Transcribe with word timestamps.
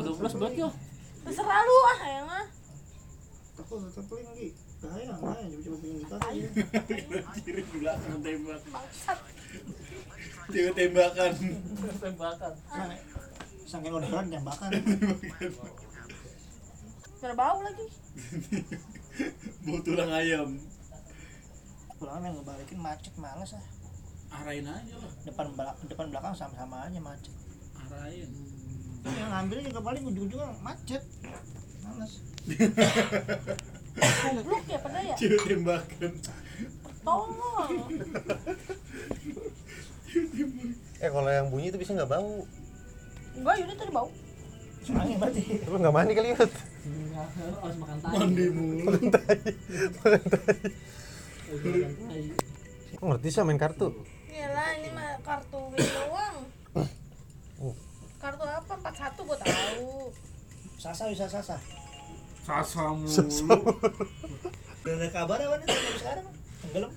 Tanggal 0.00 0.16
12 0.16 0.40
berarti 0.40 0.60
ya. 0.64 0.70
terserah 1.20 1.60
lu 1.68 1.76
ah 1.84 2.00
ya 2.08 2.22
mah 2.24 2.44
Aku 3.60 3.76
tetap 3.76 4.08
paling 4.08 4.24
lagi. 4.24 4.48
Bahaya, 4.80 5.12
bahaya, 5.20 5.44
coba-coba 5.52 5.76
pengen 5.84 5.96
nikah. 6.00 6.20
Kiri 7.44 7.62
gula 7.68 7.92
tembak. 8.00 8.60
Cewek 10.48 10.72
tembakan. 10.72 11.32
Tembakan. 12.00 12.52
Saking 13.68 13.92
udah 13.92 14.10
tembakan. 14.24 14.70
Biar 17.20 17.36
bau 17.36 17.60
lagi 17.60 17.86
Bau 19.68 19.78
tulang 19.84 20.08
ayam. 20.08 20.56
Pulang 22.00 22.24
yang 22.24 22.40
ngebalikin 22.40 22.80
macet 22.80 23.12
males 23.20 23.52
ah. 23.52 23.64
Arahin 24.40 24.64
aja 24.64 24.94
lah. 24.96 25.12
Depan 25.28 25.52
belakang 25.52 25.84
depan 25.84 26.06
belakang 26.08 26.32
sama-sama 26.32 26.88
aja 26.88 26.96
macet. 26.96 27.36
Arahin. 27.76 28.49
Yang 29.04 29.30
ngambil 29.32 29.58
juga 29.64 29.80
paling 29.80 30.02
ujung-ujungnya 30.06 30.48
macet. 30.60 31.02
Males. 31.84 32.14
goblok 34.30 34.64
ya 34.66 34.78
pada 34.80 34.98
ya 35.04 35.14
Cewek 35.18 35.40
tembakan. 35.44 36.12
tolong 37.00 37.72
Eh 41.00 41.08
kalau 41.08 41.30
yang 41.30 41.48
bunyi 41.48 41.72
itu 41.72 41.78
bisa 41.80 41.96
nggak 41.96 42.10
bau? 42.10 42.44
enggak 43.30 43.54
Yudi 43.62 43.74
tadi 43.78 43.92
bau 43.94 44.10
Angin 44.90 45.16
berarti. 45.20 45.42
Lu 45.68 45.76
nggak 45.76 45.94
mandi 45.94 46.12
kali 46.16 46.28
Yud? 46.34 46.50
Enggak, 46.50 47.28
harus 47.36 47.76
makan 47.78 47.98
tai. 48.00 48.16
Mandi 48.16 48.44
mulu. 48.48 48.82
Makan 48.88 49.06
tai. 49.12 49.38
Kok 52.96 53.06
ngerti 53.06 53.28
sih 53.28 53.44
main 53.44 53.60
kartu? 53.60 53.92
Iyalah 54.32 54.68
ini 54.80 54.88
mah 54.96 55.20
kartu 55.20 55.60
kartu 55.76 56.00
41 59.00 59.24
gua 59.24 59.38
tahu 59.40 60.12
Sasa 60.80 61.12
bisa 61.12 61.28
sasa. 61.28 61.56
Sasa 62.44 62.84
mulu. 62.96 63.56
Udah 64.80 64.94
ada 64.96 65.08
kabar 65.12 65.36
apa 65.36 65.56
nih 65.60 65.66
sampai 65.68 66.00
sekarang? 66.00 66.26
Tenggelam. 66.64 66.92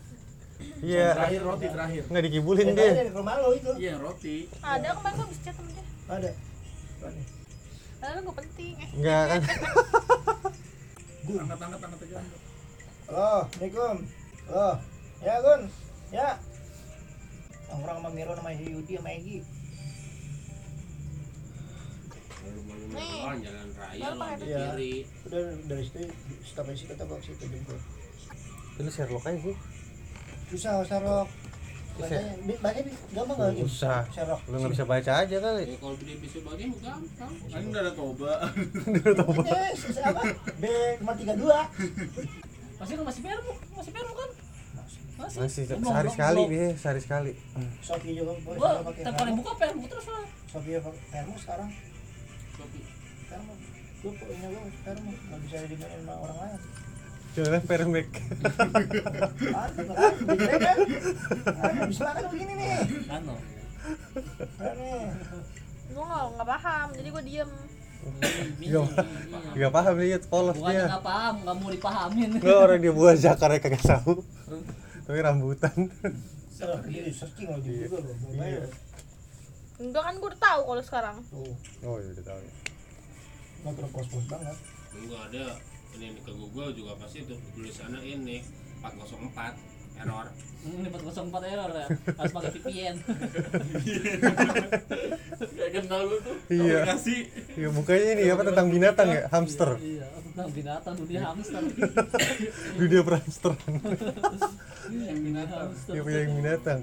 Iya. 0.80 1.08
Terakhir 1.20 1.42
roti 1.44 1.68
terakhir. 1.68 2.04
Nggak 2.08 2.24
dikibulin 2.28 2.68
dia. 2.76 2.92
di 3.08 3.12
rumah 3.12 3.36
lo 3.44 3.52
itu. 3.52 3.72
Iya 3.76 4.00
roti. 4.00 4.48
ada 4.64 4.88
kemarin 5.00 5.16
gua 5.20 5.28
bisa 5.28 5.42
chat 5.48 5.56
sama 5.56 5.70
dia 5.72 5.84
Ada. 6.08 6.32
Padahal 8.00 8.20
gua 8.24 8.36
penting 8.40 8.74
eh 8.80 8.90
Enggak 9.00 9.24
kan? 9.28 9.42
Angkat 11.24 11.60
angkat 11.60 11.80
angkat 11.88 12.00
aja. 12.04 12.20
Halo, 13.08 13.32
Assalamualaikum. 13.48 13.96
Halo. 14.48 14.70
Ya, 15.24 15.36
Gun. 15.40 15.62
Ya. 16.12 16.30
Orang 17.72 17.98
sama 18.00 18.10
Miro 18.12 18.32
sama 18.36 18.52
Yudi 18.56 18.94
sama 18.96 19.12
Egi. 19.12 19.63
Nih 22.94 23.12
jalan 23.42 23.68
raya 23.74 24.00
Baru 24.00 24.16
pakai 24.16 24.46
Iya. 24.46 24.60
kiri. 24.70 24.94
Udah 25.24 25.42
dari 25.66 25.84
situ 25.84 26.00
stop 26.44 26.66
di 26.66 26.76
situ 26.76 26.94
bawa 26.96 27.18
ke 27.18 27.26
situ 27.26 27.44
jemput. 27.44 27.80
Ini 28.74 28.90
Sherlock 28.90 29.24
aja 29.24 29.40
sih. 29.40 29.56
Susah 30.50 30.74
Sherlock. 30.84 31.30
Bisa. 31.94 32.10
Bacanya, 32.10 32.34
bi- 32.42 32.58
baca 32.58 32.80
bi, 32.80 32.92
gampang 33.14 33.38
Jim? 33.54 33.64
Usah. 33.64 34.02
Sherlock. 34.10 34.42
Lu 34.44 34.56
nggak 34.56 34.72
bisa 34.74 34.84
baca 34.84 35.12
aja 35.20 35.38
kali. 35.38 35.64
Ya 35.64 35.78
kalau 35.78 35.96
dia 35.96 36.18
bisa 36.18 36.38
bagi 36.42 36.64
mah 36.66 36.80
gampang. 36.82 37.32
Kan 37.48 37.62
udah 37.64 37.82
ada 37.82 37.94
toba. 37.94 38.34
Eh, 39.46 39.72
susah 39.76 40.04
apa? 40.08 40.22
B 40.58 40.64
cuma 40.98 41.14
tiga 41.14 41.34
dua. 41.36 41.60
Masih 42.76 42.94
kan 42.96 43.06
masih 43.06 43.22
permu, 43.22 43.54
masih 43.72 43.92
permu 43.94 44.14
kan? 44.14 44.30
Masih. 45.14 45.38
Masih 45.40 45.64
sehari 45.70 46.10
sekali 46.10 46.42
dia, 46.50 46.68
sehari 46.74 47.00
sekali. 47.00 47.32
Sofi 47.80 48.10
juga 48.12 48.34
boleh 48.42 48.58
pakai 48.58 49.02
tiap 49.04 49.14
kali 49.14 49.30
Vermo. 49.30 49.40
buka 49.40 49.52
permu 49.56 49.84
terus 49.86 50.06
lah. 50.10 50.26
Sofi 50.50 50.70
Vermo 50.82 51.36
sekarang. 51.38 51.70
Vermo. 53.34 53.54
Gue 54.04 54.12
punya 54.14 54.48
gue 54.48 54.62
Vermo. 54.86 55.12
Nggak 55.12 55.40
bisa 55.42 55.56
dimainin 55.66 56.06
sama 56.06 56.14
orang 56.22 56.38
lain. 56.38 56.60
Jualan 57.34 57.64
permek. 57.66 58.08
Kan? 58.14 58.70
Makan 61.90 62.26
begini 62.30 62.54
nih. 62.54 62.70
Ano? 63.10 63.34
Gua 65.94 66.06
nggak 66.06 66.26
nggak 66.34 66.48
paham 66.48 66.88
jadi 66.94 67.10
gua 67.10 67.24
diem 67.26 67.52
Gak, 68.60 68.84
gak 69.56 69.72
paham 69.72 69.96
lihat 69.96 70.28
polos 70.28 70.60
dia. 70.60 70.92
nggak 70.92 71.08
paham, 71.08 71.36
nggak 71.48 71.56
mau 71.56 71.72
dipahamin. 71.72 72.36
Enggak 72.36 72.60
orang 72.60 72.80
dia 72.84 72.92
buat 72.92 73.16
zakarnya 73.16 73.64
kagak 73.64 73.80
tahu. 73.80 74.20
Tapi 75.08 75.20
rambutan. 75.24 75.88
Salah, 76.52 76.84
dia 76.84 77.00
di 77.08 77.16
searching 77.16 77.48
lagi 77.48 77.88
juga 77.88 78.04
loh. 78.04 78.12
Mau 78.28 78.36
bayar. 78.36 78.68
enggak 79.80 80.04
kan 80.04 80.14
gua 80.20 80.30
udah 80.36 80.42
tahu 80.44 80.62
kalau 80.68 80.84
sekarang 80.84 81.16
Oh 81.82 81.98
iya 81.98 82.12
udah 82.12 82.26
tahu. 82.28 82.44
Nggak 83.64 83.92
pos-pos 83.96 84.26
banget. 84.28 84.58
Enggak 84.94 85.22
ada 85.32 85.46
ini 85.94 86.20
ke 86.20 86.32
Google 86.34 86.70
juga 86.74 86.98
pasti 86.98 87.24
tuh 87.24 87.38
tulisannya 87.54 88.02
ini 88.04 88.44
404 88.82 90.02
error. 90.04 90.26
Hmm, 90.64 90.84
404 90.90 91.52
error 91.54 91.72
ya. 91.72 91.88
Harus 92.18 92.32
pakai 92.34 92.52
VPN. 92.58 92.96
Gak 95.54 95.70
kenal 95.70 96.02
gue 96.10 96.20
tuh. 96.24 96.36
Iya. 96.50 96.78
Aplikasi. 96.82 97.16
Iya 97.54 97.70
mukanya 97.70 98.08
ini 98.18 98.24
apa 98.32 98.44
tentang 98.48 98.68
binatang 98.74 99.08
ya, 99.12 99.22
hamster. 99.30 99.70
Iya, 99.78 100.08
tentang 100.32 100.50
binatang 100.50 100.94
dunia 100.98 101.22
hamster. 101.30 101.62
Dunia 102.80 103.02
hamster. 103.06 103.54
Yang 104.90 105.20
binatang. 105.22 105.68
Dia 105.94 106.02
punya 106.02 106.20
yang 106.26 106.36
binatang. 106.42 106.80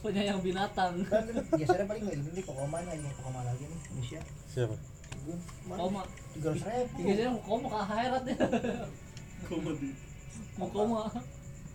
Penyayang 0.00 0.40
binatang. 0.40 0.92
Kan 1.04 1.24
gesernya 1.52 1.84
paling 1.84 2.02
nggak 2.08 2.16
ini 2.16 2.28
nih 2.32 2.44
Pokoma 2.48 2.80
aja, 2.80 2.96
yang 2.96 3.12
Pokoma 3.20 3.40
lagi 3.44 3.64
nih 3.68 3.78
Indonesia. 3.92 4.20
Siapa? 4.48 4.95
Gue 5.26 5.36
Koma. 5.74 6.02
tiga 6.38 6.48
ratus 6.54 6.62
ribu. 6.62 6.94
Tiga 7.02 7.12
jam 7.18 7.34
koma 7.42 7.66
ke 7.66 7.78
akhirat 7.82 8.22
ya. 8.30 8.36
Komedi. 9.50 9.90
Mau 10.54 10.68
koma. 10.70 11.10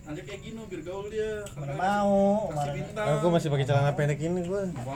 Ajak 0.08 0.24
kayak 0.24 0.40
gini 0.40 0.62
biar 0.72 0.82
gaul 0.88 1.06
dia. 1.12 1.44
Mana 1.60 1.74
mau, 1.76 2.48
Kasih 2.56 2.72
bintang. 2.80 3.08
Aku 3.20 3.28
masih 3.28 3.48
pakai 3.52 3.66
celana 3.68 3.92
pendek 3.92 4.24
ini 4.24 4.42
gua. 4.48 4.64
Apa 4.72 4.96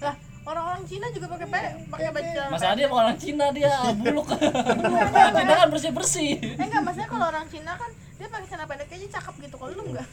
lah 0.00 0.16
orang-orang 0.44 0.84
Cina 0.84 1.06
juga 1.08 1.26
pakai 1.32 1.48
pe 1.48 1.60
pakai 1.88 2.10
baju 2.12 2.30
Mas 2.52 2.64
Adi 2.64 2.82
apa 2.84 2.96
orang 2.96 3.16
Cina 3.20 3.46
dia 3.52 3.72
buluk. 3.96 4.28
Cina 5.36 5.54
kan 5.56 5.68
bersih 5.72 5.92
bersih. 5.92 6.30
eh 6.40 6.64
enggak 6.64 6.82
maksudnya 6.84 7.08
kalau 7.08 7.26
orang 7.28 7.46
Cina 7.52 7.72
kan 7.76 7.90
dia 8.16 8.28
pakai 8.28 8.46
celana 8.48 8.64
pendek 8.68 8.88
aja 8.92 9.06
cakep 9.20 9.34
gitu 9.44 9.56
kalau 9.60 9.72
lu 9.76 9.82
enggak 9.92 10.08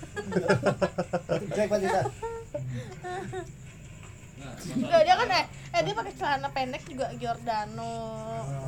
banget 1.71 1.87
kita. 1.87 2.01
enggak 4.71 5.01
dia 5.01 5.15
kan 5.15 5.27
eh 5.31 5.45
eh 5.71 5.81
dia 5.81 5.93
pakai 5.93 6.13
celana 6.13 6.47
pendek 6.49 6.83
juga 6.85 7.05
Giordano 7.15 7.93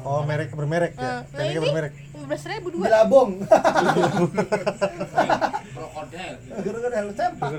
Oh 0.03 0.19
merek 0.21 0.51
bermerek 0.51 0.93
ya. 0.93 1.01
nah 1.01 1.19
Pendeknya 1.25 1.47
ini 1.49 1.59
bermerek. 1.61 1.91
lima 2.11 2.25
belas 2.25 2.43
ribu 2.45 2.67
dua 2.69 2.83
Bilabong. 2.85 3.29
Krokodil. 5.73 6.33
Helm 6.91 7.11
sempak. 7.13 7.49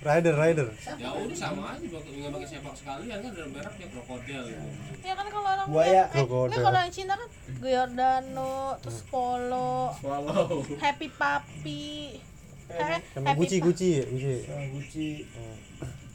Rider, 0.00 0.32
rider. 0.32 0.68
Ya 0.96 1.12
udah 1.12 1.36
sama 1.36 1.76
aja 1.76 1.84
nggak 1.84 2.32
pakai 2.32 2.48
sepak 2.48 2.72
sekalian 2.72 3.20
kan 3.20 3.30
ada 3.30 3.44
mereknya 3.46 3.86
krokodil 3.90 4.42
gitu. 4.46 4.64
ya 5.02 5.12
kan 5.12 5.26
kalau 5.28 5.44
orang 5.46 5.66
Buaya. 5.68 5.92
eh, 5.92 6.04
ini 6.06 6.24
Krokodil. 6.24 6.56
kalau 6.58 6.78
yang 6.80 6.88
Cina 6.90 7.14
kan 7.14 7.28
Giordano 7.60 8.52
terus 8.80 8.98
Polo 9.04 9.92
Swallow. 10.00 10.64
Happy 10.78 11.08
Papi 11.12 12.16
eh, 12.70 12.96
Happy 13.14 13.36
Gucci, 13.36 13.56
Gucci 13.60 13.88
ya, 13.92 14.04
Gucci. 14.06 14.34
Sama 14.40 14.64
Gucci. 14.72 15.08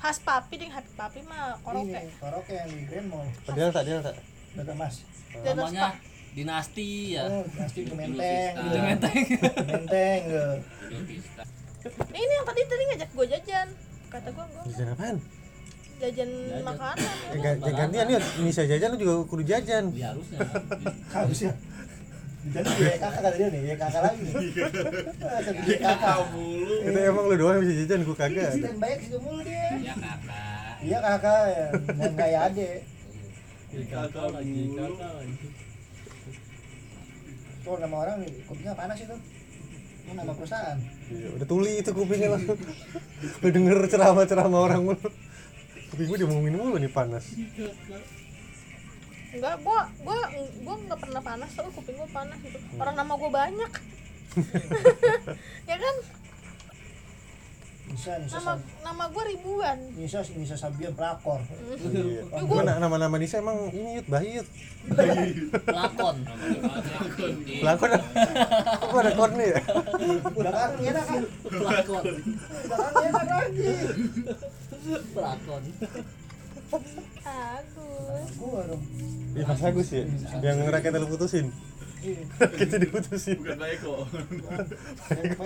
Khas 0.06 0.22
Papi 0.22 0.56
dengan 0.62 0.78
Happy 0.78 0.92
Papi 0.94 1.20
mah 1.26 1.58
koroke 1.66 1.90
Ini 1.90 2.14
karaoke 2.22 2.54
yang 2.54 2.70
di 2.70 2.86
Grand 2.86 3.08
Mall. 3.10 3.26
Padahal 3.42 3.72
tak, 3.74 3.84
dia 3.90 3.98
tak. 4.06 4.16
Daga 4.54 4.74
Mas. 4.78 4.96
Namanya 5.34 5.98
dinasti 6.38 7.18
ya. 7.18 7.24
Oh, 7.26 7.42
pasti 7.58 7.82
ke 7.90 7.94
menteng. 7.98 8.54
Itu 8.54 8.68
Itu 8.70 8.80
menteng. 8.86 9.18
Menteng. 9.66 10.22
ya. 10.30 10.46
Ini 11.90 12.34
yang 12.38 12.46
tadi 12.46 12.62
tadi 12.70 12.84
ngajak 12.94 13.10
gue 13.18 13.26
jajan 13.34 13.68
kata 14.14 14.30
gue 14.30 14.46
gue 14.46 14.64
Jajan 14.70 14.90
apaan? 14.94 15.18
jajan 15.96 16.28
Jajan. 16.28 16.64
makanan 16.68 17.16
Ya, 17.34 17.52
ya 17.56 17.72
gantian 17.72 18.06
nih, 18.06 18.20
ini 18.44 18.52
saya 18.52 18.68
jajan 18.78 18.94
lu 18.94 18.98
juga 19.02 19.14
kudu 19.26 19.44
jajan. 19.48 19.90
Ya 19.96 20.14
harusnya. 20.14 20.40
Harusnya. 21.10 21.52
Jadi 22.46 22.70
ya 22.78 22.96
kakak 23.02 23.12
kata 23.26 23.30
dia 23.42 23.48
nih, 23.50 23.62
ya 23.74 23.76
kakak 23.80 24.02
lagi 24.06 24.22
nih. 24.22 24.46
Dia 25.66 25.78
kakak. 25.82 26.18
mulu. 26.30 26.76
Itu 26.86 27.00
emang 27.02 27.26
lu 27.26 27.36
doang 27.42 27.54
yang 27.58 27.64
bisa 27.66 27.74
jajan, 27.82 28.00
gua 28.06 28.18
kagak. 28.18 28.52
Stand 28.54 28.78
banyak 28.78 29.00
sih 29.02 29.18
mulu 29.18 29.42
dia. 29.42 29.66
Ya 29.82 29.94
kakak. 29.98 30.76
Iya 30.86 30.98
kakak 31.02 31.42
ya, 31.50 31.68
dan 31.98 32.12
kayak 32.14 32.42
ade. 32.54 32.72
Kakak 33.90 34.28
lagi, 34.30 34.60
kakak 34.78 35.12
lagi. 35.18 35.36
Tuh 37.66 37.78
nama 37.82 37.96
orang 37.98 38.16
nih, 38.22 38.32
kopinya 38.46 38.74
panas 38.78 38.98
itu. 39.02 39.18
Ini 40.06 40.12
nama 40.22 40.32
perusahaan. 40.38 40.78
Iya, 41.10 41.28
udah 41.34 41.48
tuli 41.50 41.82
itu 41.82 41.90
kupingnya 41.90 42.30
langsung. 42.38 42.62
Lu 43.42 43.48
denger 43.50 43.78
ceramah-ceramah 43.90 44.62
orang 44.62 44.82
mulu. 44.86 45.08
Kuping 45.90 46.08
gua 46.14 46.18
diomongin 46.22 46.54
mulu 46.62 46.78
nih 46.78 46.94
panas. 46.94 47.26
Enggak 49.36 49.56
gue 49.60 49.80
gue 50.02 50.20
gue 50.58 50.76
nggak 50.82 51.00
pernah 51.00 51.22
panas 51.22 51.52
tuh 51.52 51.68
kuping 51.70 51.96
gue 51.96 52.10
panas 52.10 52.38
gitu 52.40 52.58
orang 52.76 52.96
nama 52.96 53.14
gue 53.14 53.32
banyak 53.34 53.72
ya 55.70 55.78
kan 55.78 55.96
Nisa 57.86 58.18
Nisa 58.18 58.36
Nama 58.36 58.52
Sab- 58.52 58.66
nama 58.82 59.04
gue 59.08 59.24
ribuan. 59.30 59.78
Nisa 59.94 60.20
Nisa 60.34 60.58
Sabian 60.58 60.92
pelakor 60.92 61.38
Iya. 61.86 62.26
Gimana 62.42 62.76
nama-nama 62.78 63.16
Nisa 63.16 63.38
emang 63.38 63.70
ini 63.70 63.96
Yud, 63.96 64.08
bayi 64.10 64.36
Yud. 64.36 64.48
Lakon. 65.64 66.16
namanya 66.20 66.58
banyak 66.60 67.62
Lakon 67.62 67.90
Kok 68.84 69.00
ada 69.00 69.12
korni 69.14 69.46
ya? 69.48 69.62
udah 70.28 70.52
kan 70.52 70.70
enak 70.76 71.04
kan 71.06 71.22
Lakon. 71.48 72.04
udah 72.66 72.78
kan 72.78 72.92
enak 73.00 73.24
lagi 73.24 73.70
Lakon. 75.16 75.64
Agus. 77.22 78.28
gua 78.36 78.62
dong 78.66 78.82
Iya 79.32 79.44
Mas 79.46 79.62
Agus 79.62 79.88
ya, 79.90 80.04
yang 80.40 80.58
rakyatnya 80.64 80.98
lu 80.98 81.10
putusin. 81.10 81.52
iya 82.00 82.22
Kita 82.38 82.76
diputusin. 82.78 83.38
bukan 83.38 83.58
baik 83.58 83.80
kok 83.80 84.00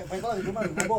Baik 0.05 0.23
lagi 0.23 0.41
cuma 0.43 0.59
bobo 0.67 0.97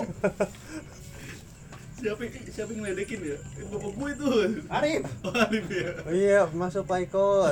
siapa 1.92 2.22
siapa 2.48 2.70
yang 2.72 2.80
ngeledekin 2.82 3.20
ya 3.20 3.36
itu 3.36 3.66
bapak 3.68 3.90
gue 3.92 4.08
itu 4.10 4.26
Arif 4.66 5.02
oh 5.20 5.34
Arif 5.36 5.66
ya 5.68 5.90
Oh 6.00 6.14
iya, 6.14 6.40
masuk 6.50 6.82
Pak 6.84 6.98
Iko. 7.04 7.44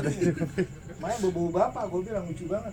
makanya 0.98 1.18
bobo 1.22 1.52
bapak 1.52 1.84
gua 1.86 2.00
bilang 2.00 2.24
lucu 2.24 2.44
banget 2.44 2.72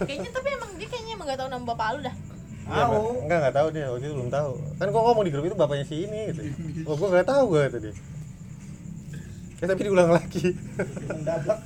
Kayaknya 0.00 0.30
tapi 0.30 0.48
emang 0.48 0.70
dia 0.74 0.86
kayaknya 0.86 1.12
emang 1.12 1.26
gak 1.26 1.38
tahu 1.38 1.48
nama 1.48 1.64
bapak 1.64 1.88
lu 1.92 2.00
dah. 2.00 2.14
Iya, 2.62 2.74
Tahu. 2.76 2.94
Mbak. 2.94 3.18
enggak 3.20 3.38
enggak 3.40 3.54
tahu 3.56 3.68
dia, 3.68 3.86
waktu 3.88 4.04
itu 4.04 4.14
belum 4.14 4.30
tahu. 4.30 4.52
Kan 4.74 4.86
kok 4.88 5.02
ngomong 5.02 5.22
di 5.22 5.30
grup 5.30 5.44
itu 5.44 5.56
bapaknya 5.56 5.84
si 5.84 5.96
ini 6.00 6.20
gitu. 6.30 6.42
Oh, 6.82 6.94
gua 6.94 7.08
enggak 7.10 7.26
tahu 7.26 7.42
gua 7.48 7.62
tadi. 7.66 7.90
Eh 9.60 9.66
tapi 9.68 9.80
diulang 9.84 10.10
lagi. 10.10 10.56
mendadak 11.04 11.60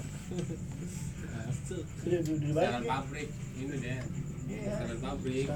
udah 2.04 2.64
jalan 2.68 2.84
pabrik 2.84 3.28
ini 3.56 3.74
deh 3.80 3.98
iya 4.44 4.72
jalan 4.76 4.98
pabrik 5.00 5.46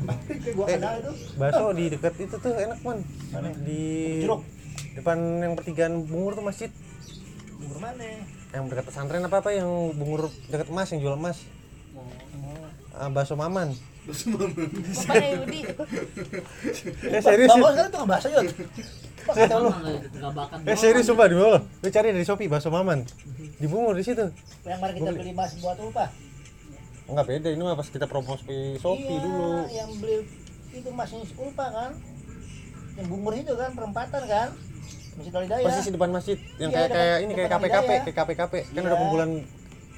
Eh. 0.64 0.80
Bakso 1.36 1.64
di 1.76 1.84
dekat 1.92 2.14
itu 2.24 2.36
tuh 2.40 2.52
enak, 2.56 2.78
Man. 2.80 3.04
Mana? 3.30 3.52
Di 3.60 3.82
Jeruk. 4.24 4.42
depan 4.96 5.18
yang 5.44 5.52
pertigaan 5.54 5.94
bungur 6.08 6.32
tuh 6.34 6.44
masjid. 6.46 6.70
umur 7.58 7.78
mana 7.78 8.24
Yang 8.54 8.64
dekat 8.72 8.84
pesantren 8.88 9.22
apa 9.22 9.36
apa 9.44 9.50
yang 9.52 9.68
bungur 9.92 10.32
dekat 10.48 10.68
emas 10.72 10.88
yang 10.94 11.00
jual 11.04 11.16
emas. 11.20 11.38
Ah, 12.96 13.12
bakso 13.12 13.36
Maman. 13.36 13.76
Bapaknya 14.08 15.28
Yudi. 15.36 15.60
Eh 17.12 17.20
serius 17.20 17.52
bapak 17.52 17.60
ya? 17.60 17.72
sekarang 17.76 17.90
tuh 17.92 18.00
Enggak 19.30 20.32
bakat. 20.32 20.58
Eh 20.64 20.76
serius 20.76 21.04
sumpah 21.04 21.26
di 21.26 21.36
bawah. 21.36 21.60
Lu 21.60 21.88
cari 21.88 22.08
dari 22.10 22.24
Shopee 22.24 22.46
bakso 22.46 22.68
Maman. 22.68 23.04
Di 23.54 23.66
bungur 23.66 23.92
di 23.92 24.02
situ. 24.02 24.24
yang 24.62 24.78
kemarin 24.78 24.94
kita 24.94 25.10
beli 25.12 25.32
mas 25.32 25.52
buat 25.56 25.76
apa 25.76 26.06
Enggak 27.04 27.24
beda 27.26 27.48
ini 27.48 27.62
mah 27.62 27.74
pas 27.74 27.88
kita 27.88 28.04
promosi 28.04 28.76
Shopee 28.76 29.08
iya, 29.08 29.18
dulu. 29.18 29.48
yang 29.66 29.90
beli 29.96 30.16
itu 30.70 30.88
masnya 30.92 31.24
ulpa 31.34 31.66
kan 31.66 31.90
yang 32.94 33.06
bungur 33.08 33.32
itu 33.32 33.48
kan 33.50 33.72
perempatan 33.72 34.22
kan 34.24 34.48
masih 35.16 35.32
Kalidaya 35.32 35.64
Persis 35.64 35.84
di 35.84 35.94
depan 35.94 36.10
masjid 36.12 36.36
yang 36.56 36.68
Iya, 36.68 36.78
kayak 36.78 36.88
kayak 36.92 37.16
ini 37.18 37.32
kayak 37.32 37.50
KPKP, 37.50 37.88
kayak 38.04 38.14
KPKP. 38.14 38.54
Kan 38.68 38.72
Iya. 38.76 38.86
ada 38.86 38.96
kumpulan 38.96 39.30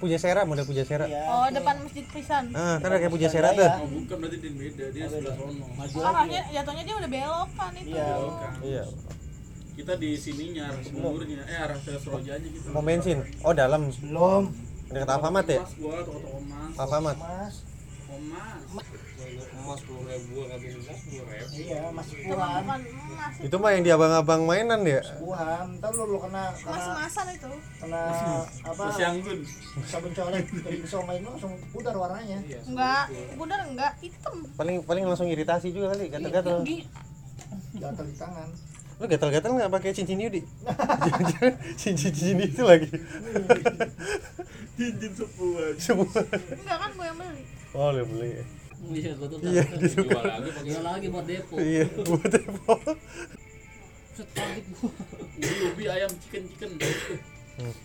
Pujasera, 0.00 0.40
model 0.48 0.64
Pujasera. 0.64 1.04
Iya, 1.04 1.28
Oh, 1.28 1.44
depan 1.50 1.76
Masjid 1.76 2.06
Pisan. 2.06 2.44
Ah, 2.56 2.80
kan 2.80 2.88
ada 2.88 2.98
kayak 2.98 3.12
Pujasera 3.12 3.48
tuh. 3.50 3.60
Hidayah. 3.60 3.76
oh 3.76 3.88
bukan 3.90 4.16
berarti 4.16 4.36
dia 4.38 4.52
beda 4.54 4.84
dia 4.88 5.04
sebelah 5.04 5.34
sono 5.36 5.66
maju 5.68 5.96
Oh, 5.98 6.12
harusnya 6.14 6.42
jatuhnya 6.48 6.82
dia 6.86 6.94
udah 6.96 7.10
belok 7.10 7.48
kan 7.52 7.72
itu. 7.74 7.88
Iya. 7.90 8.06
Belokan. 8.06 8.52
Iya. 8.62 8.82
Kita 9.80 9.96
di 9.96 10.10
sininya 10.12 10.68
arah 10.68 10.80
eh 11.48 11.56
arah 11.56 11.78
Serojanya 11.80 12.48
gitu. 12.52 12.68
Mau 12.68 12.84
bensin. 12.84 13.24
Oh, 13.40 13.56
dalam. 13.56 13.88
belum. 13.88 14.44
Dekat 14.90 15.08
Alfamart 15.08 15.46
ya? 15.48 15.62
Mas 15.62 15.72
gua 15.78 15.96
toko-toko 16.02 16.38
emas 16.42 16.74
Alfamart. 16.76 17.18
mas. 17.18 17.54
Emas 18.10 18.58
emas 19.54 19.78
sepuluh 19.78 20.04
ribu 20.10 20.38
habis 20.50 20.72
emas 20.82 20.98
sepuluh 20.98 21.24
ribu 21.30 21.54
iya 21.54 21.80
mas 21.94 22.06
Itu 22.10 22.34
mah. 22.34 22.58
Itu 23.38 23.56
yang 23.70 23.82
di 23.86 23.90
abang-abang 23.94 24.42
mainan 24.50 24.80
ya. 24.82 25.00
ntar 25.78 25.90
lu 25.94 26.04
lu 26.10 26.18
kena 26.18 26.50
kena 26.58 26.74
Emas-emasan 26.74 27.26
itu. 27.38 27.50
kena 27.80 28.02
apa? 28.66 28.82
Mas 28.90 28.98
Yanggun 28.98 29.38
sabun 29.86 30.12
colek 30.12 30.44
dari 30.50 30.76
itu 30.82 30.96
langsung 31.24 31.52
pudar 31.70 31.94
warnanya. 31.94 32.38
Enggak, 32.66 33.04
pudar. 33.38 33.58
Enggak, 33.64 33.92
hitam. 34.02 34.36
Paling 34.58 34.76
paling 34.84 35.04
langsung 35.06 35.30
iritasi 35.30 35.70
juga 35.70 35.94
kali, 35.94 36.10
gatal-gatal. 36.10 36.66
gatal 37.78 38.04
di 38.04 38.16
tangan 38.18 38.50
Lu 39.00 39.08
gatal-gatal 39.08 39.56
nggak 39.56 39.72
pakai 39.72 39.96
cincin 39.96 40.20
Yudi? 40.20 40.44
Cincin-cincin 41.80 42.36
itu 42.44 42.60
lagi. 42.60 42.84
cincin 44.76 45.12
sepuan 45.16 45.72
Semua. 45.80 46.04
Enggak 46.52 46.78
kan 46.78 46.90
gue 46.92 47.06
yang 47.08 47.16
beli. 47.16 47.42
Oh, 47.72 47.88
lu 47.90 48.04
beli. 48.04 48.28
Iya, 48.80 49.12
gua 49.16 49.28
tuh. 49.28 49.38
Iya, 49.44 49.64
jual 49.92 50.24
lagi 50.24 50.48
pakai 50.52 50.80
lagi 50.80 51.06
buat 51.12 51.26
depo. 51.28 51.54
Iya, 51.56 51.84
buat 52.00 52.28
depo. 52.28 52.72
Set 54.16 54.28
kaget 54.32 54.64
gua. 54.76 54.88
ubi 55.40 55.56
ubi 55.72 55.84
ayam 55.88 56.10
chicken 56.20 56.44
chicken 56.52 56.70
Hmm. 57.60 57.76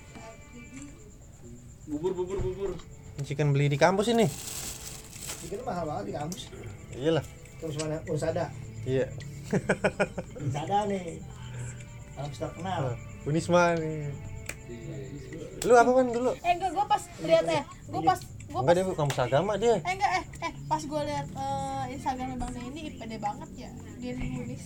bubur 1.86 2.12
bubur 2.12 2.40
bubur 2.40 2.72
Chicken 3.24 3.52
beli 3.52 3.68
di 3.68 3.76
kampus 3.76 4.08
ini. 4.08 4.24
itu 5.46 5.64
mahal 5.64 5.84
banget 5.84 6.04
di 6.10 6.14
kampus 6.16 6.42
Iyalah. 6.96 7.24
terus 7.60 7.76
mana 7.78 8.00
Unsada 8.08 8.50
Iya. 8.84 9.12
Unsada 10.42 10.78
nih 10.86 11.22
kampus 12.16 12.38
terkenal 12.40 12.84
Unisma 13.24 13.76
nih. 13.76 14.08
Lu 15.62 15.74
apa 15.74 15.90
kan 15.92 16.06
dulu? 16.08 16.32
Eh 16.38 16.52
enggak, 16.52 16.72
gue 16.72 16.86
pas 16.86 17.04
lihat 17.22 17.46
eh, 17.48 17.64
gue 17.64 18.02
pas 18.02 18.20
gue 18.20 18.54
Enggak 18.56 18.66
pas 18.68 18.76
dia 18.78 18.96
kampus 18.96 19.18
agama 19.20 19.54
dia. 19.56 19.76
Eh 19.78 19.92
enggak 19.92 20.12
eh 20.14 20.24
eh 20.42 20.52
pas 20.64 20.82
gue 20.82 21.02
lihat 21.04 21.28
eh, 21.28 21.84
Instagramnya 21.92 22.38
Bang 22.38 22.52
Dendi 22.52 22.82
pede 22.94 23.18
banget 23.18 23.50
ya 23.58 23.70
dia 23.98 24.12
nulis 24.14 24.64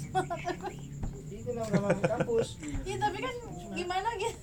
itu 1.30 1.50
nama 1.54 1.70
nama 1.72 1.90
kampus 1.96 2.58
Iya 2.84 2.98
tapi 3.00 3.18
kan 3.18 3.36
gimana 3.72 4.10
gitu 4.18 4.38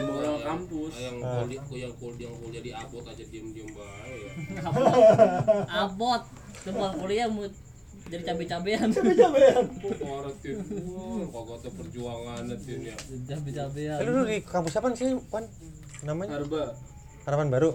Moral 0.00 0.38
kampus 0.40 0.94
yang 0.96 1.16
Ah. 1.18 1.42
kuliah 1.42 1.60
yang 1.84 1.94
kuliah 1.98 2.24
yang 2.24 2.36
kuliah 2.38 2.62
di 2.62 2.72
abot 2.72 3.04
aja 3.04 3.24
diem 3.26 3.46
diem 3.52 3.68
bae 3.68 4.16
ya 4.16 4.32
Abot. 5.82 6.22
Coba 6.62 6.86
kuliah 6.94 7.26
jadi 8.08 8.22
cabe-cabean. 8.24 8.88
kok 8.88 9.04
parah 10.00 10.34
tin 10.40 10.56
wah 10.88 11.20
kagak 11.28 11.58
tuh 11.60 11.72
perjuangan 11.76 12.42
tin 12.58 12.80
ya 12.82 12.96
Cabe-cabean. 13.28 13.98
lu 14.02 14.22
di 14.24 14.40
kampus 14.40 14.74
apa 14.76 14.88
sih, 14.92 15.12
Wan? 15.28 15.44
Namanya? 16.02 16.40
Harba 16.40 16.62
Harapan 17.22 17.48
Baru. 17.52 17.70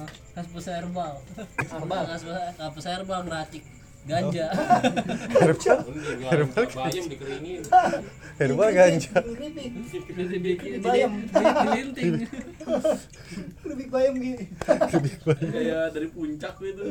Hah, 0.00 0.08
Kampus 0.32 0.72
herbal. 0.72 1.20
Herbal, 1.68 2.02
kampus 2.56 2.84
herbal 2.88 3.20
ngeracik 3.28 3.60
ganja. 4.06 4.46
Herbal, 5.42 5.78
mending 5.82 6.18
jual 6.22 6.66
bayam 6.70 7.04
dikeringin 7.10 7.60
herbal 8.38 8.68
ganja. 8.70 9.18
Bayam. 10.80 11.12
dilinting. 11.26 12.12
keripik 13.60 13.88
bayam 13.90 14.14
gini 14.18 14.44
kayak 15.26 15.90
dari 15.90 16.08
puncak 16.10 16.54
gitu 16.58 16.82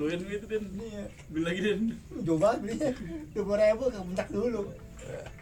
doyan 0.00 0.20
gitu 0.24 0.46
kan 0.48 0.62
Iya. 0.72 1.04
beli 1.28 1.42
lagi 1.44 1.60
dan 1.60 1.78
coba 2.24 2.48
belinya 2.56 2.88
dua 3.36 3.54
ribu 3.60 3.84
ke 3.92 3.98
puncak 4.00 4.28
dulu. 4.32 4.62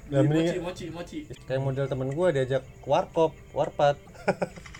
Lah 0.08 0.20
mochi 0.24 0.34
mending 0.34 0.64
mochi 0.64 0.84
mochi. 0.90 1.18
kayak 1.46 1.60
model 1.62 1.86
temen 1.86 2.10
gua 2.10 2.34
diajak 2.34 2.66
warkop, 2.82 3.36
warpat. 3.54 3.94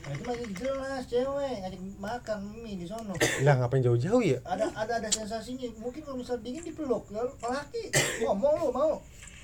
nah, 0.02 0.10
itu 0.16 0.22
masih 0.24 0.48
jelas 0.56 1.02
cewek. 1.06 1.54
Ngajak 1.62 1.80
makan 2.00 2.38
mie 2.64 2.80
di 2.80 2.86
sono. 2.88 3.14
Lah 3.44 3.54
ngapain 3.60 3.84
jauh-jauh 3.84 4.24
ya? 4.24 4.40
ada 4.48 4.66
ada 4.74 4.98
ada 4.98 5.08
sensasinya. 5.12 5.68
Mungkin 5.78 6.00
kalau 6.02 6.18
misal 6.18 6.40
dingin 6.40 6.64
dipeluk. 6.64 7.06
Kalau 7.12 7.30
laki 7.38 7.92
ngomong 8.24 8.54
lu 8.58 8.68
mau 8.72 8.92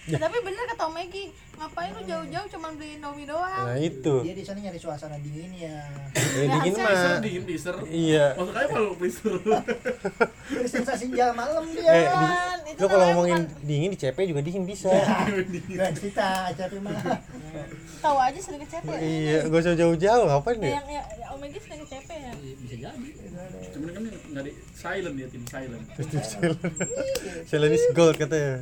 Ya, 0.04 0.20
tapi 0.20 0.36
bener 0.38 0.64
kata 0.66 0.84
Megi 0.86 1.24
ngapain 1.54 1.90
lu 1.90 2.02
jauh-jauh 2.02 2.48
cuma 2.50 2.68
beli 2.70 2.98
Indomie 2.98 3.24
doang 3.24 3.64
Nah 3.64 3.78
itu. 3.78 4.14
dia 4.20 4.34
di 4.34 4.42
sana 4.42 4.58
nyari 4.60 4.76
suasana 4.76 5.16
dinginnya 5.16 5.80
Ya 6.12 6.44
dingin 6.52 6.72
hasil- 6.72 6.84
freezer 6.84 7.08
mah. 7.08 7.20
dingin 7.20 7.42
freezer 7.42 7.76
Iya. 7.86 8.26
masuk 8.34 8.52
aja 8.52 8.66
kalau 8.68 8.90
Dari 10.44 10.68
sensasi 10.68 11.04
jalan 11.10 11.34
malam 11.34 11.64
dia 11.68 11.88
Eh, 11.88 12.04
di, 12.04 12.26
Kan, 12.26 12.58
lu 12.74 12.84
kalau 12.84 12.98
namanya 12.98 13.06
ngomongin 13.08 13.38
bukan- 13.40 13.64
dingin 13.64 13.88
di 13.88 13.98
CP 13.98 14.18
juga 14.26 14.40
dingin 14.40 14.64
bisa. 14.64 14.90
Gak 14.90 15.90
cerita 15.94 16.28
tapi 16.52 16.76
mah 16.78 17.00
tahu 17.96 18.18
aja 18.18 18.36
sering 18.36 18.60
ke 18.60 18.68
CP 18.68 18.86
iya, 18.98 19.38
gak 19.42 19.60
usah 19.62 19.72
jauh-jauh, 19.74 20.24
ngapain 20.26 20.58
ya, 20.58 20.66
ya? 20.66 20.72
yang 20.74 20.88
ya, 20.90 21.02
ya 21.16 21.26
Om 21.30 21.40
Megi 21.40 21.58
sering 21.58 21.80
ke 21.80 21.88
CP 21.88 22.08
ya 22.10 22.32
Bisa 22.36 22.76
jadi. 22.82 23.08
cuman 23.70 23.90
kan 23.90 24.02
nggak 24.04 24.42
di 24.44 24.52
silent 24.72 25.16
ya 25.16 25.26
tim 25.26 25.44
silent 25.44 25.84
Selain 27.44 27.72
is 27.72 27.84
gold 27.92 28.14
katanya. 28.14 28.60